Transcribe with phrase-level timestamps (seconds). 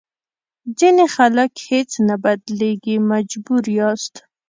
[0.79, 4.15] ځینې خلک هېڅ نه بدلېږي مجبور یاست.